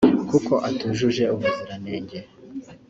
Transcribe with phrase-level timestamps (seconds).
[0.29, 2.19] kuko atujuje ubuziranenge